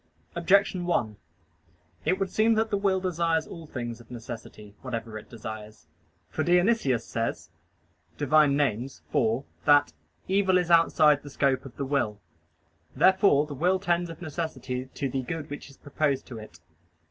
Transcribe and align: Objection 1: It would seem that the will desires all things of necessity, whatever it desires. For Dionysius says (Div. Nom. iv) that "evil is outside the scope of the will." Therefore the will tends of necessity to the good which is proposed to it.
Objection 0.35 0.87
1: 0.87 1.15
It 2.05 2.17
would 2.17 2.31
seem 2.31 2.55
that 2.55 2.71
the 2.71 2.77
will 2.77 2.99
desires 2.99 3.45
all 3.45 3.67
things 3.67 4.01
of 4.01 4.09
necessity, 4.09 4.73
whatever 4.81 5.15
it 5.15 5.29
desires. 5.29 5.85
For 6.27 6.43
Dionysius 6.43 7.05
says 7.05 7.51
(Div. 8.17 8.31
Nom. 8.31 8.59
iv) 8.59 9.43
that 9.65 9.93
"evil 10.27 10.57
is 10.57 10.71
outside 10.71 11.21
the 11.21 11.29
scope 11.29 11.65
of 11.65 11.77
the 11.77 11.85
will." 11.85 12.19
Therefore 12.95 13.45
the 13.45 13.53
will 13.53 13.77
tends 13.77 14.09
of 14.09 14.23
necessity 14.23 14.87
to 14.95 15.07
the 15.07 15.21
good 15.21 15.51
which 15.51 15.69
is 15.69 15.77
proposed 15.77 16.25
to 16.25 16.39
it. 16.39 16.59